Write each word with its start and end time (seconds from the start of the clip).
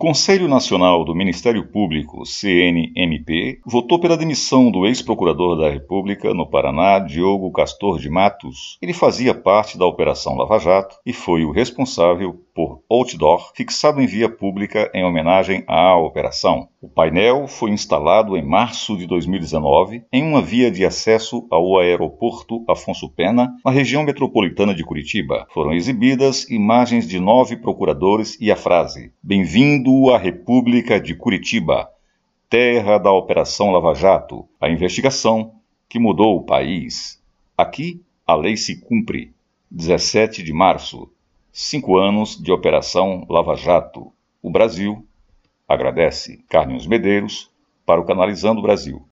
Conselho 0.00 0.48
Nacional 0.48 1.04
do 1.04 1.14
Ministério 1.14 1.62
Público, 1.66 2.24
CNMP, 2.24 3.60
votou 3.66 4.00
pela 4.00 4.16
demissão 4.16 4.70
do 4.70 4.86
ex-procurador 4.86 5.58
da 5.58 5.68
República 5.68 6.32
no 6.32 6.48
Paraná, 6.48 6.98
Diogo 6.98 7.52
Castor 7.52 7.98
de 7.98 8.08
Matos. 8.08 8.78
Ele 8.80 8.94
fazia 8.94 9.34
parte 9.34 9.76
da 9.76 9.84
Operação 9.84 10.36
Lava 10.36 10.58
Jato 10.58 10.96
e 11.04 11.12
foi 11.12 11.44
o 11.44 11.50
responsável 11.50 12.42
por 12.54 12.82
outdoor 12.88 13.52
fixado 13.54 14.00
em 14.00 14.06
via 14.06 14.28
pública 14.30 14.90
em 14.94 15.04
homenagem 15.04 15.64
à 15.66 15.94
operação. 15.94 16.68
O 16.82 16.88
painel 16.88 17.46
foi 17.46 17.72
instalado 17.72 18.38
em 18.38 18.42
março 18.42 18.96
de 18.96 19.06
2019 19.06 20.02
em 20.10 20.22
uma 20.22 20.40
via 20.40 20.70
de 20.70 20.82
acesso 20.82 21.46
ao 21.50 21.78
aeroporto 21.78 22.64
Afonso 22.66 23.06
Pena, 23.10 23.54
na 23.62 23.70
região 23.70 24.02
metropolitana 24.02 24.74
de 24.74 24.82
Curitiba. 24.82 25.46
Foram 25.52 25.74
exibidas 25.74 26.48
imagens 26.48 27.06
de 27.06 27.20
nove 27.20 27.58
procuradores 27.58 28.38
e 28.40 28.50
a 28.50 28.56
frase: 28.56 29.12
Bem-vindo 29.22 30.08
à 30.08 30.16
República 30.16 30.98
de 30.98 31.14
Curitiba, 31.14 31.86
terra 32.48 32.96
da 32.96 33.12
Operação 33.12 33.70
Lava 33.72 33.92
Jato, 33.92 34.48
a 34.58 34.70
investigação 34.70 35.52
que 35.86 35.98
mudou 35.98 36.38
o 36.38 36.44
país. 36.44 37.22
Aqui 37.58 38.00
a 38.26 38.34
lei 38.34 38.56
se 38.56 38.80
cumpre. 38.80 39.34
17 39.70 40.42
de 40.42 40.52
março 40.54 41.12
Cinco 41.52 41.98
anos 41.98 42.42
de 42.42 42.50
Operação 42.50 43.26
Lava 43.28 43.54
Jato. 43.54 44.10
O 44.42 44.50
Brasil 44.50 45.04
agradece 45.70 46.44
Carlinhos 46.48 46.84
Medeiros 46.84 47.48
para 47.86 48.00
o 48.00 48.04
Canalizando 48.04 48.60
Brasil. 48.60 49.06